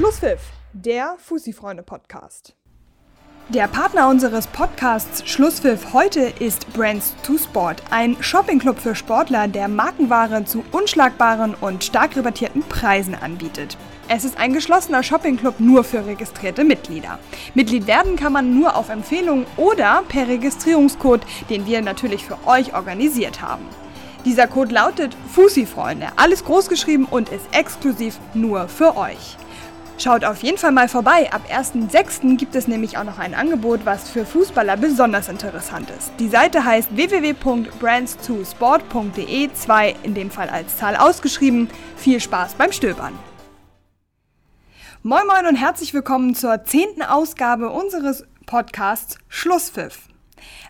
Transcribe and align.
Schlusspfiff, 0.00 0.40
der 0.72 1.16
Fussi-Freunde-Podcast. 1.18 2.54
Der 3.50 3.68
Partner 3.68 4.08
unseres 4.08 4.46
Podcasts 4.46 5.28
Schlusspfiff 5.28 5.92
heute 5.92 6.32
ist 6.38 6.72
Brands 6.72 7.14
to 7.22 7.36
Sport, 7.36 7.82
ein 7.90 8.16
Shoppingclub 8.22 8.78
für 8.78 8.94
Sportler, 8.94 9.46
der 9.46 9.68
Markenware 9.68 10.46
zu 10.46 10.64
unschlagbaren 10.72 11.54
und 11.54 11.84
stark 11.84 12.16
rabattierten 12.16 12.62
Preisen 12.62 13.14
anbietet. 13.14 13.76
Es 14.08 14.24
ist 14.24 14.38
ein 14.38 14.54
geschlossener 14.54 15.02
Shoppingclub 15.02 15.60
nur 15.60 15.84
für 15.84 16.06
registrierte 16.06 16.64
Mitglieder. 16.64 17.18
Mitglied 17.52 17.86
werden 17.86 18.16
kann 18.16 18.32
man 18.32 18.58
nur 18.58 18.76
auf 18.76 18.88
Empfehlung 18.88 19.44
oder 19.58 20.02
per 20.08 20.28
Registrierungscode, 20.28 21.26
den 21.50 21.66
wir 21.66 21.82
natürlich 21.82 22.24
für 22.24 22.38
euch 22.46 22.72
organisiert 22.72 23.42
haben. 23.42 23.66
Dieser 24.24 24.46
Code 24.46 24.74
lautet 24.74 25.14
Fussi-Freunde, 25.34 26.06
alles 26.16 26.42
großgeschrieben 26.42 27.04
und 27.04 27.28
ist 27.28 27.44
exklusiv 27.52 28.18
nur 28.32 28.66
für 28.66 28.96
euch. 28.96 29.36
Schaut 30.00 30.24
auf 30.24 30.42
jeden 30.42 30.56
Fall 30.56 30.72
mal 30.72 30.88
vorbei. 30.88 31.30
Ab 31.30 31.42
1.6. 31.52 32.38
gibt 32.38 32.56
es 32.56 32.66
nämlich 32.66 32.96
auch 32.96 33.04
noch 33.04 33.18
ein 33.18 33.34
Angebot, 33.34 33.84
was 33.84 34.08
für 34.08 34.24
Fußballer 34.24 34.78
besonders 34.78 35.28
interessant 35.28 35.90
ist. 35.90 36.10
Die 36.18 36.28
Seite 36.28 36.64
heißt 36.64 36.96
www.brands2sport.de, 36.96 39.52
2 39.52 39.96
in 40.02 40.14
dem 40.14 40.30
Fall 40.30 40.48
als 40.48 40.78
Zahl 40.78 40.96
ausgeschrieben. 40.96 41.68
Viel 41.96 42.18
Spaß 42.18 42.54
beim 42.54 42.72
Stöbern. 42.72 43.12
Moin 45.02 45.26
Moin 45.26 45.46
und 45.46 45.56
herzlich 45.56 45.92
willkommen 45.92 46.34
zur 46.34 46.64
zehnten 46.64 47.02
Ausgabe 47.02 47.68
unseres 47.68 48.24
Podcasts 48.46 49.18
Schlusspfiff. 49.28 50.09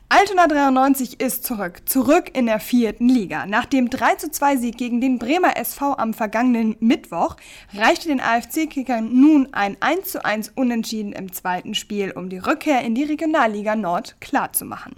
Altona 0.08 0.46
93 0.46 1.20
ist 1.20 1.44
zurück, 1.44 1.82
zurück 1.86 2.30
in 2.36 2.46
der 2.46 2.60
vierten 2.60 3.08
Liga. 3.08 3.46
Nach 3.46 3.64
dem 3.64 3.90
3 3.90 4.16
2 4.30 4.56
Sieg 4.56 4.76
gegen 4.76 5.00
den 5.00 5.18
Bremer 5.18 5.56
SV 5.56 5.96
am 5.96 6.14
vergangenen 6.14 6.76
Mittwoch 6.80 7.36
reichte 7.74 8.08
den 8.08 8.20
AFC-Kickern 8.20 9.08
nun 9.12 9.48
ein 9.52 9.76
1 9.80 10.16
1 10.16 10.52
Unentschieden 10.56 11.12
im 11.12 11.32
zweiten 11.32 11.74
Spiel, 11.74 12.10
um 12.12 12.28
die 12.28 12.38
Rückkehr 12.38 12.80
in 12.82 12.94
die 12.94 13.04
Regionalliga 13.04 13.76
Nord 13.76 14.16
klarzumachen. 14.20 14.96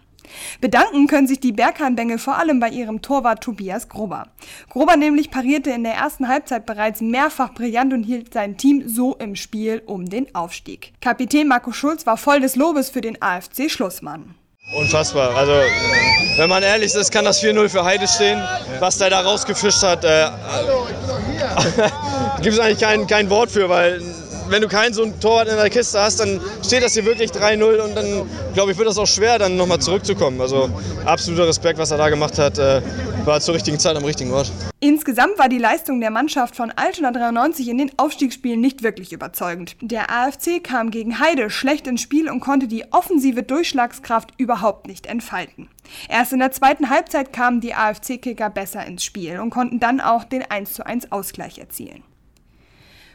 Bedanken 0.60 1.06
können 1.06 1.26
sich 1.26 1.40
die 1.40 1.52
Berghahn-Bengel 1.52 2.18
vor 2.18 2.38
allem 2.38 2.60
bei 2.60 2.68
ihrem 2.68 3.02
Torwart 3.02 3.42
Tobias 3.42 3.88
Grober. 3.88 4.28
Grober 4.70 4.96
nämlich 4.96 5.30
parierte 5.30 5.70
in 5.70 5.84
der 5.84 5.94
ersten 5.94 6.28
Halbzeit 6.28 6.66
bereits 6.66 7.00
mehrfach 7.00 7.52
brillant 7.54 7.92
und 7.92 8.04
hielt 8.04 8.32
sein 8.32 8.56
Team 8.56 8.88
so 8.88 9.14
im 9.16 9.36
Spiel 9.36 9.82
um 9.86 10.06
den 10.06 10.34
Aufstieg. 10.34 10.92
Kapitän 11.00 11.48
Marco 11.48 11.72
Schulz 11.72 12.06
war 12.06 12.16
voll 12.16 12.40
des 12.40 12.56
Lobes 12.56 12.90
für 12.90 13.00
den 13.00 13.20
AFC-Schlussmann. 13.20 14.34
Unfassbar. 14.72 15.36
Also, 15.36 15.52
wenn 16.36 16.48
man 16.48 16.62
ehrlich 16.62 16.94
ist, 16.94 17.10
kann 17.12 17.24
das 17.24 17.42
4-0 17.42 17.68
für 17.68 17.84
Heide 17.84 18.08
stehen. 18.08 18.42
Was 18.80 18.98
der 18.98 19.10
da 19.10 19.20
rausgefischt 19.20 19.82
hat, 19.82 20.04
äh, 20.04 20.28
gibt 22.42 22.54
es 22.54 22.60
eigentlich 22.60 22.80
kein, 22.80 23.06
kein 23.06 23.28
Wort 23.30 23.50
für, 23.50 23.68
weil 23.68 24.00
wenn 24.48 24.62
du 24.62 24.68
keinen 24.68 24.92
so 24.92 25.02
einen 25.02 25.18
Torwart 25.20 25.48
in 25.48 25.56
der 25.56 25.70
Kiste 25.70 26.00
hast, 26.00 26.20
dann 26.20 26.40
steht 26.64 26.82
das 26.82 26.94
hier 26.94 27.04
wirklich 27.04 27.30
3-0 27.30 27.78
und 27.78 27.94
dann, 27.94 28.28
glaube 28.54 28.72
ich, 28.72 28.78
wird 28.78 28.88
das 28.88 28.98
auch 28.98 29.06
schwer, 29.06 29.38
dann 29.38 29.56
nochmal 29.56 29.78
zurückzukommen. 29.78 30.40
Also 30.40 30.70
absoluter 31.04 31.46
Respekt, 31.46 31.78
was 31.78 31.90
er 31.90 31.98
da 31.98 32.08
gemacht 32.08 32.38
hat. 32.38 32.58
Äh, 32.58 32.82
war 33.26 33.40
zur 33.40 33.54
richtigen 33.54 33.78
Zeit 33.78 33.96
am 33.96 34.04
richtigen 34.04 34.32
Ort. 34.32 34.50
Insgesamt 34.80 35.38
war 35.38 35.48
die 35.48 35.58
Leistung 35.58 36.00
der 36.00 36.10
Mannschaft 36.10 36.56
von 36.56 36.72
Altona 36.72 37.12
93 37.12 37.68
in 37.68 37.78
den 37.78 37.90
Aufstiegsspielen 37.96 38.60
nicht 38.60 38.82
wirklich 38.82 39.12
überzeugend. 39.12 39.76
Der 39.80 40.10
AFC 40.10 40.62
kam 40.62 40.90
gegen 40.90 41.20
Heide 41.20 41.50
schlecht 41.50 41.86
ins 41.86 42.02
Spiel 42.02 42.28
und 42.28 42.40
konnte 42.40 42.66
die 42.66 42.84
offensive 42.92 43.42
Durchschlagskraft 43.42 44.30
überhaupt 44.38 44.86
nicht 44.88 45.06
entfalten. 45.06 45.68
Erst 46.08 46.32
in 46.32 46.40
der 46.40 46.50
zweiten 46.50 46.90
Halbzeit 46.90 47.32
kamen 47.32 47.60
die 47.60 47.74
AFC-Kicker 47.74 48.50
besser 48.50 48.84
ins 48.84 49.04
Spiel 49.04 49.38
und 49.38 49.50
konnten 49.50 49.78
dann 49.78 50.00
auch 50.00 50.24
den 50.24 50.42
1:1 50.42 51.12
Ausgleich 51.12 51.58
erzielen. 51.58 52.02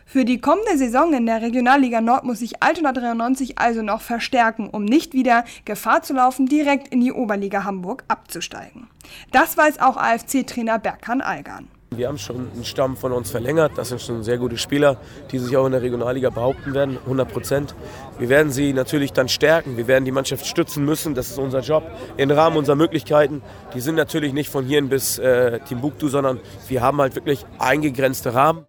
Für 0.09 0.23
die 0.23 0.39
kommende 0.39 0.77
Saison 0.77 1.11
in 1.11 1.25
der 1.25 1.41
Regionalliga 1.41 1.99
Nord 1.99 2.23
muss 2.23 2.39
sich 2.39 2.63
Altona 2.63 2.93
93 2.93 3.59
also 3.59 3.81
noch 3.81 3.99
verstärken, 3.99 4.69
um 4.69 4.85
nicht 4.85 5.13
wieder 5.13 5.43
Gefahr 5.65 6.01
zu 6.01 6.13
laufen, 6.13 6.45
direkt 6.45 6.87
in 6.87 7.01
die 7.01 7.11
Oberliga 7.11 7.65
Hamburg 7.65 8.05
abzusteigen. 8.07 8.87
Das 9.33 9.57
weiß 9.57 9.81
auch 9.81 9.97
AFC-Trainer 9.97 10.79
Berkan 10.79 11.19
Algan. 11.19 11.67
Wir 11.89 12.07
haben 12.07 12.17
schon 12.17 12.49
einen 12.53 12.63
Stamm 12.63 12.95
von 12.95 13.11
uns 13.11 13.31
verlängert. 13.31 13.73
Das 13.75 13.89
sind 13.89 14.01
schon 14.01 14.23
sehr 14.23 14.37
gute 14.37 14.57
Spieler, 14.57 14.95
die 15.31 15.39
sich 15.39 15.57
auch 15.57 15.65
in 15.65 15.73
der 15.73 15.81
Regionalliga 15.81 16.29
behaupten 16.29 16.73
werden, 16.73 16.97
100 17.03 17.29
Prozent. 17.29 17.75
Wir 18.17 18.29
werden 18.29 18.53
sie 18.53 18.71
natürlich 18.71 19.11
dann 19.11 19.27
stärken. 19.27 19.75
Wir 19.75 19.87
werden 19.87 20.05
die 20.05 20.13
Mannschaft 20.13 20.45
stützen 20.45 20.85
müssen. 20.85 21.15
Das 21.15 21.29
ist 21.29 21.37
unser 21.37 21.59
Job 21.59 21.83
im 22.15 22.31
Rahmen 22.31 22.55
unserer 22.55 22.77
Möglichkeiten. 22.77 23.41
Die 23.73 23.81
sind 23.81 23.95
natürlich 23.95 24.31
nicht 24.31 24.49
von 24.49 24.63
hier 24.63 24.81
bis 24.83 25.19
äh, 25.19 25.59
Timbuktu, 25.67 26.07
sondern 26.07 26.39
wir 26.69 26.81
haben 26.81 27.01
halt 27.01 27.15
wirklich 27.15 27.45
eingegrenzte 27.59 28.33
Rahmen. 28.33 28.66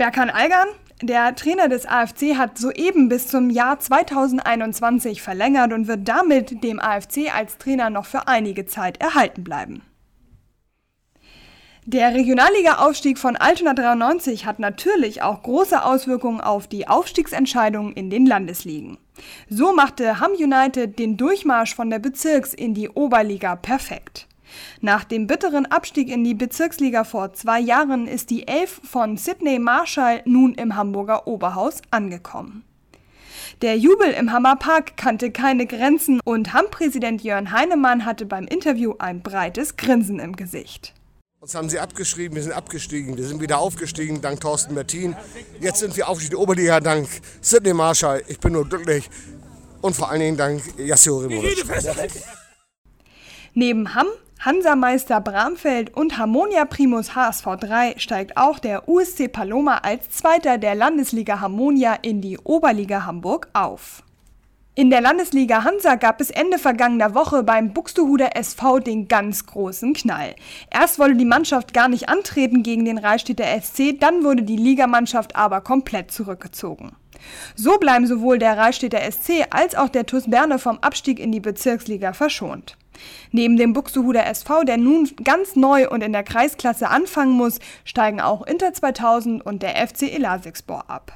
Berkan 0.00 0.30
Algan, 0.30 0.68
der 1.02 1.34
Trainer 1.34 1.68
des 1.68 1.84
AFC, 1.84 2.34
hat 2.34 2.56
soeben 2.56 3.10
bis 3.10 3.28
zum 3.28 3.50
Jahr 3.50 3.78
2021 3.78 5.20
verlängert 5.20 5.74
und 5.74 5.88
wird 5.88 6.08
damit 6.08 6.64
dem 6.64 6.80
AFC 6.80 7.30
als 7.36 7.58
Trainer 7.58 7.90
noch 7.90 8.06
für 8.06 8.26
einige 8.26 8.64
Zeit 8.64 8.98
erhalten 8.98 9.44
bleiben. 9.44 9.82
Der 11.84 12.14
Regionalliga-Aufstieg 12.14 13.18
von 13.18 13.36
Altona 13.36 13.74
93 13.74 14.46
hat 14.46 14.58
natürlich 14.58 15.20
auch 15.20 15.42
große 15.42 15.84
Auswirkungen 15.84 16.40
auf 16.40 16.66
die 16.66 16.88
Aufstiegsentscheidungen 16.88 17.92
in 17.92 18.08
den 18.08 18.24
Landesligen. 18.24 18.96
So 19.50 19.74
machte 19.74 20.18
Ham 20.18 20.32
United 20.32 20.98
den 20.98 21.18
Durchmarsch 21.18 21.74
von 21.74 21.90
der 21.90 21.98
Bezirks- 21.98 22.54
in 22.54 22.72
die 22.72 22.88
Oberliga 22.88 23.54
perfekt. 23.54 24.29
Nach 24.80 25.04
dem 25.04 25.26
bitteren 25.26 25.66
Abstieg 25.66 26.08
in 26.08 26.24
die 26.24 26.34
Bezirksliga 26.34 27.04
vor 27.04 27.32
zwei 27.32 27.60
Jahren 27.60 28.06
ist 28.06 28.30
die 28.30 28.46
Elf 28.48 28.80
von 28.84 29.16
Sidney 29.16 29.58
Marshall 29.58 30.22
nun 30.24 30.54
im 30.54 30.76
Hamburger 30.76 31.26
Oberhaus 31.26 31.82
angekommen. 31.90 32.64
Der 33.62 33.76
Jubel 33.76 34.10
im 34.12 34.32
Hammerpark 34.32 34.96
kannte 34.96 35.30
keine 35.30 35.66
Grenzen 35.66 36.20
und 36.24 36.54
Hamm-Präsident 36.54 37.22
Jörn 37.22 37.52
Heinemann 37.52 38.06
hatte 38.06 38.24
beim 38.24 38.46
Interview 38.46 38.94
ein 38.98 39.22
breites 39.22 39.76
Grinsen 39.76 40.18
im 40.18 40.34
Gesicht. 40.34 40.94
Uns 41.40 41.54
haben 41.54 41.68
sie 41.68 41.78
abgeschrieben, 41.78 42.36
wir 42.36 42.42
sind 42.42 42.52
abgestiegen, 42.52 43.16
wir 43.16 43.26
sind 43.26 43.40
wieder 43.40 43.58
aufgestiegen, 43.58 44.20
dank 44.20 44.40
Thorsten 44.40 44.74
Bertin. 44.74 45.16
Jetzt 45.58 45.80
sind 45.80 45.96
wir 45.96 46.08
aufgestiegen, 46.08 46.36
die 46.36 46.42
Oberliga, 46.42 46.80
dank 46.80 47.08
Sidney 47.40 47.72
Marshall. 47.72 48.22
Ich 48.28 48.38
bin 48.40 48.52
nur 48.52 48.68
glücklich 48.68 49.08
und 49.80 49.96
vor 49.96 50.10
allen 50.10 50.20
Dingen 50.20 50.36
dank 50.36 50.62
Yassio 50.78 51.18
Rimovic. 51.18 51.64
Neben 53.54 53.94
Hamm 53.94 54.08
Hansameister 54.42 55.20
Bramfeld 55.20 55.94
und 55.94 56.16
Harmonia 56.16 56.64
Primus 56.64 57.14
HSV 57.14 57.44
3 57.60 57.94
steigt 57.98 58.38
auch 58.38 58.58
der 58.58 58.88
USC 58.88 59.28
Paloma 59.28 59.80
als 59.82 60.08
Zweiter 60.08 60.56
der 60.56 60.74
Landesliga 60.74 61.40
Harmonia 61.40 61.98
in 62.00 62.22
die 62.22 62.38
Oberliga 62.38 63.04
Hamburg 63.04 63.48
auf. 63.52 64.02
In 64.74 64.88
der 64.88 65.02
Landesliga 65.02 65.64
Hansa 65.64 65.96
gab 65.96 66.22
es 66.22 66.30
Ende 66.30 66.56
vergangener 66.56 67.14
Woche 67.14 67.42
beim 67.42 67.74
Buxtehuder 67.74 68.34
SV 68.34 68.78
den 68.78 69.08
ganz 69.08 69.44
großen 69.44 69.92
Knall. 69.92 70.34
Erst 70.70 70.98
wollte 70.98 71.16
die 71.16 71.26
Mannschaft 71.26 71.74
gar 71.74 71.90
nicht 71.90 72.08
antreten 72.08 72.62
gegen 72.62 72.86
den 72.86 72.96
Reichstädter 72.96 73.44
SC, 73.60 74.00
dann 74.00 74.24
wurde 74.24 74.42
die 74.42 74.56
Ligamannschaft 74.56 75.36
aber 75.36 75.60
komplett 75.60 76.12
zurückgezogen. 76.12 76.92
So 77.54 77.78
bleiben 77.78 78.06
sowohl 78.06 78.38
der 78.38 78.56
Reichstädter 78.56 79.00
SC 79.10 79.46
als 79.50 79.74
auch 79.74 79.88
der 79.88 80.06
TuS 80.06 80.30
Berne 80.30 80.58
vom 80.58 80.78
Abstieg 80.78 81.18
in 81.18 81.32
die 81.32 81.40
Bezirksliga 81.40 82.12
verschont. 82.12 82.76
Neben 83.32 83.56
dem 83.56 83.72
Buxtehuder 83.72 84.26
SV, 84.26 84.64
der 84.64 84.76
nun 84.76 85.08
ganz 85.22 85.56
neu 85.56 85.88
und 85.88 86.02
in 86.02 86.12
der 86.12 86.22
Kreisklasse 86.22 86.88
anfangen 86.88 87.32
muss, 87.32 87.58
steigen 87.84 88.20
auch 88.20 88.46
Inter 88.46 88.72
2000 88.72 89.44
und 89.44 89.62
der 89.62 89.76
FC 89.86 90.02
Elasigspor 90.14 90.90
ab. 90.90 91.12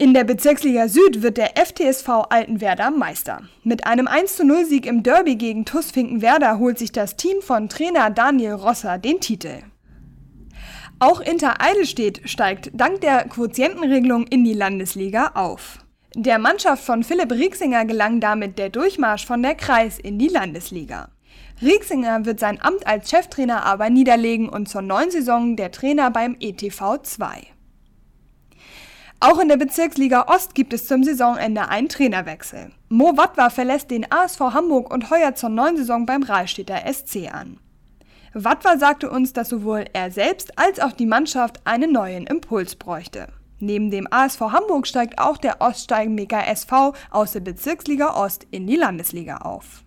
In 0.00 0.14
der 0.14 0.24
Bezirksliga 0.24 0.88
Süd 0.88 1.20
wird 1.20 1.36
der 1.36 1.56
FTSV 1.56 2.08
Altenwerder 2.30 2.90
Meister. 2.90 3.42
Mit 3.64 3.86
einem 3.86 4.08
10 4.08 4.64
Sieg 4.64 4.86
im 4.86 5.02
Derby 5.02 5.36
gegen 5.36 5.66
TuS 5.66 5.90
Finkenwerder 5.90 6.58
holt 6.58 6.78
sich 6.78 6.90
das 6.90 7.16
Team 7.16 7.42
von 7.42 7.68
Trainer 7.68 8.08
Daniel 8.08 8.54
Rosser 8.54 8.96
den 8.96 9.20
Titel. 9.20 9.58
Auch 11.02 11.20
Inter 11.20 11.62
Eidelstedt 11.62 12.20
steigt 12.28 12.72
dank 12.74 13.00
der 13.00 13.24
Quotientenregelung 13.24 14.26
in 14.26 14.44
die 14.44 14.52
Landesliga 14.52 15.30
auf. 15.32 15.78
Der 16.14 16.38
Mannschaft 16.38 16.84
von 16.84 17.04
Philipp 17.04 17.32
Rieksinger 17.32 17.86
gelang 17.86 18.20
damit 18.20 18.58
der 18.58 18.68
Durchmarsch 18.68 19.24
von 19.24 19.42
der 19.42 19.54
Kreis 19.54 19.98
in 19.98 20.18
die 20.18 20.28
Landesliga. 20.28 21.08
Rieksinger 21.62 22.26
wird 22.26 22.38
sein 22.38 22.60
Amt 22.60 22.86
als 22.86 23.08
Cheftrainer 23.08 23.64
aber 23.64 23.88
niederlegen 23.88 24.50
und 24.50 24.68
zur 24.68 24.82
neuen 24.82 25.10
Saison 25.10 25.56
der 25.56 25.72
Trainer 25.72 26.10
beim 26.10 26.36
ETV 26.38 26.98
2. 27.02 27.46
Auch 29.20 29.38
in 29.38 29.48
der 29.48 29.56
Bezirksliga 29.56 30.26
Ost 30.28 30.54
gibt 30.54 30.74
es 30.74 30.86
zum 30.86 31.02
Saisonende 31.02 31.68
einen 31.68 31.88
Trainerwechsel. 31.88 32.72
Mo 32.90 33.16
Wattwa 33.16 33.48
verlässt 33.48 33.90
den 33.90 34.10
ASV 34.12 34.40
Hamburg 34.40 34.92
und 34.92 35.08
heuert 35.08 35.38
zur 35.38 35.48
neuen 35.48 35.78
Saison 35.78 36.04
beim 36.04 36.22
Rahlstädter 36.22 36.82
SC 36.92 37.32
an. 37.32 37.58
Wattwa 38.32 38.78
sagte 38.78 39.10
uns, 39.10 39.32
dass 39.32 39.48
sowohl 39.48 39.86
er 39.92 40.10
selbst 40.10 40.56
als 40.56 40.78
auch 40.78 40.92
die 40.92 41.06
Mannschaft 41.06 41.60
einen 41.64 41.92
neuen 41.92 42.26
Impuls 42.26 42.76
bräuchte. 42.76 43.26
Neben 43.58 43.90
dem 43.90 44.06
ASV 44.10 44.40
Hamburg 44.40 44.86
steigt 44.86 45.18
auch 45.18 45.36
der 45.36 45.60
Oststeigenmaker 45.60 46.46
SV 46.46 46.94
aus 47.10 47.32
der 47.32 47.40
Bezirksliga 47.40 48.14
Ost 48.14 48.46
in 48.50 48.66
die 48.66 48.76
Landesliga 48.76 49.38
auf. 49.38 49.82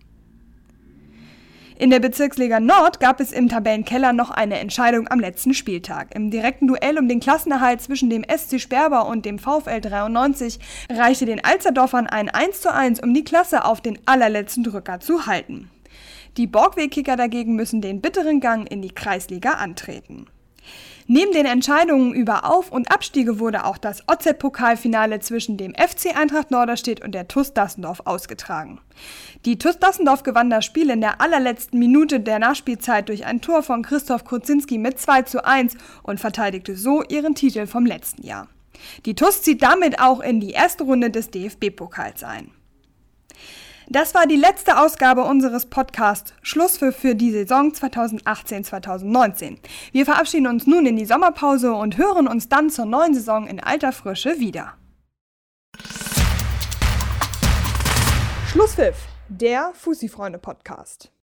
In 1.76 1.90
der 1.90 1.98
Bezirksliga 1.98 2.60
Nord 2.60 3.00
gab 3.00 3.18
es 3.18 3.32
im 3.32 3.48
Tabellenkeller 3.48 4.12
noch 4.12 4.30
eine 4.30 4.60
Entscheidung 4.60 5.08
am 5.08 5.18
letzten 5.18 5.54
Spieltag. 5.54 6.14
Im 6.14 6.30
direkten 6.30 6.68
Duell 6.68 6.98
um 6.98 7.08
den 7.08 7.18
Klassenerhalt 7.18 7.80
zwischen 7.80 8.10
dem 8.10 8.24
SC 8.24 8.60
Sperber 8.60 9.08
und 9.08 9.24
dem 9.24 9.40
VfL 9.40 9.80
93 9.80 10.60
reichte 10.88 11.24
den 11.26 11.44
Alsterdorfern 11.44 12.06
ein 12.06 12.30
1:1, 12.30 13.02
um 13.02 13.12
die 13.12 13.24
Klasse 13.24 13.64
auf 13.64 13.80
den 13.80 13.98
allerletzten 14.06 14.62
Drücker 14.62 15.00
zu 15.00 15.26
halten. 15.26 15.68
Die 16.36 16.46
Borgweg-Kicker 16.46 17.16
dagegen 17.16 17.54
müssen 17.54 17.80
den 17.80 18.00
bitteren 18.00 18.40
Gang 18.40 18.70
in 18.70 18.82
die 18.82 18.90
Kreisliga 18.90 19.52
antreten. 19.52 20.26
Neben 21.06 21.32
den 21.32 21.44
Entscheidungen 21.44 22.14
über 22.14 22.50
Auf- 22.50 22.72
und 22.72 22.90
Abstiege 22.90 23.38
wurde 23.38 23.66
auch 23.66 23.76
das 23.76 24.02
OZ-Pokalfinale 24.08 25.20
zwischen 25.20 25.58
dem 25.58 25.74
FC 25.74 26.16
Eintracht 26.16 26.50
Norderstedt 26.50 27.04
und 27.04 27.14
der 27.14 27.28
TuS 27.28 27.52
Dassendorf 27.52 28.00
ausgetragen. 28.06 28.80
Die 29.44 29.58
TuS 29.58 29.78
Dassendorf 29.78 30.22
gewann 30.22 30.48
das 30.48 30.64
Spiel 30.64 30.88
in 30.88 31.02
der 31.02 31.20
allerletzten 31.20 31.78
Minute 31.78 32.20
der 32.20 32.38
Nachspielzeit 32.38 33.10
durch 33.10 33.26
ein 33.26 33.42
Tor 33.42 33.62
von 33.62 33.82
Christoph 33.82 34.24
Kurzinski 34.24 34.78
mit 34.78 34.98
2 34.98 35.22
zu 35.22 35.44
1 35.44 35.76
und 36.02 36.20
verteidigte 36.20 36.74
so 36.74 37.02
ihren 37.02 37.34
Titel 37.34 37.66
vom 37.66 37.84
letzten 37.84 38.24
Jahr. 38.24 38.48
Die 39.04 39.14
TuS 39.14 39.42
zieht 39.42 39.62
damit 39.62 40.00
auch 40.00 40.20
in 40.20 40.40
die 40.40 40.52
erste 40.52 40.84
Runde 40.84 41.10
des 41.10 41.30
DFB-Pokals 41.30 42.24
ein. 42.24 42.50
Das 43.88 44.14
war 44.14 44.26
die 44.26 44.36
letzte 44.36 44.78
Ausgabe 44.78 45.24
unseres 45.24 45.66
Podcasts 45.66 46.32
Schluss 46.40 46.78
für, 46.78 46.90
für 46.90 47.14
die 47.14 47.30
Saison 47.30 47.70
2018-2019. 47.70 49.58
Wir 49.92 50.06
verabschieden 50.06 50.46
uns 50.46 50.66
nun 50.66 50.86
in 50.86 50.96
die 50.96 51.04
Sommerpause 51.04 51.74
und 51.74 51.98
hören 51.98 52.26
uns 52.26 52.48
dann 52.48 52.70
zur 52.70 52.86
neuen 52.86 53.14
Saison 53.14 53.46
in 53.46 53.60
alter 53.60 53.92
Frische 53.92 54.38
wieder. 54.38 54.74
Schlusspfiff, 58.46 58.96
der 59.28 59.72
Fussi-Freunde-Podcast. 59.74 61.13